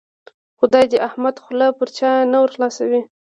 خدای 0.59 0.85
دې 0.91 0.97
د 1.01 1.03
احمد 1.07 1.35
خوله 1.43 1.67
پر 1.77 1.87
چا 1.97 2.11
نه 2.31 2.37
ور 2.41 2.49
خلاصوي. 2.55 3.01